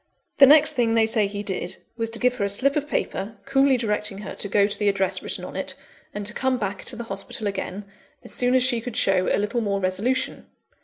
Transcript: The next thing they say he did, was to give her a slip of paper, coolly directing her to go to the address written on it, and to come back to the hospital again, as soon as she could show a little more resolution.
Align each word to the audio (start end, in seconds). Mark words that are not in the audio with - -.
The 0.39 0.47
next 0.47 0.73
thing 0.73 0.95
they 0.95 1.05
say 1.05 1.27
he 1.27 1.43
did, 1.43 1.77
was 1.95 2.09
to 2.09 2.17
give 2.17 2.37
her 2.37 2.43
a 2.43 2.49
slip 2.49 2.75
of 2.75 2.87
paper, 2.87 3.37
coolly 3.45 3.77
directing 3.77 4.17
her 4.25 4.33
to 4.33 4.47
go 4.47 4.65
to 4.65 4.75
the 4.79 4.89
address 4.89 5.21
written 5.21 5.45
on 5.45 5.55
it, 5.55 5.75
and 6.11 6.25
to 6.25 6.33
come 6.33 6.57
back 6.57 6.83
to 6.85 6.95
the 6.95 7.03
hospital 7.03 7.45
again, 7.45 7.85
as 8.23 8.33
soon 8.33 8.55
as 8.55 8.63
she 8.63 8.81
could 8.81 8.97
show 8.97 9.27
a 9.27 9.37
little 9.37 9.61
more 9.61 9.79
resolution. 9.79 10.47